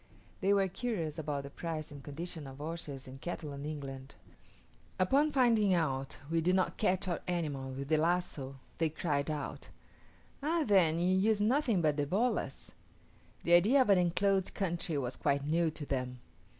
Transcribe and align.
They 0.39 0.51
were 0.51 0.67
curious 0.67 1.19
about 1.19 1.43
the 1.43 1.51
price 1.51 1.91
and 1.91 2.01
condition 2.03 2.47
of 2.47 2.57
horses 2.57 3.07
and 3.07 3.21
cattle 3.21 3.53
in 3.53 3.67
England. 3.67 4.15
Upon 4.97 5.31
finding 5.31 5.75
out 5.75 6.17
we 6.31 6.41
did 6.41 6.55
not 6.55 6.75
catch 6.77 7.07
our 7.07 7.21
animals 7.27 7.77
with 7.77 7.87
the 7.87 7.97
lazo, 7.99 8.55
they 8.79 8.89
cried 8.89 9.29
out, 9.29 9.69
"Ah, 10.41 10.63
then, 10.65 10.99
you 10.99 11.15
use 11.15 11.39
nothing 11.39 11.83
but 11.83 11.97
the 11.97 12.07
bolas:" 12.07 12.71
the 13.43 13.53
idea 13.53 13.79
of 13.83 13.91
an 13.91 13.99
enclosed 13.99 14.55
country 14.55 14.97
was 14.97 15.15
quite 15.15 15.45
new 15.45 15.69
to 15.69 15.85
them. 15.85 16.17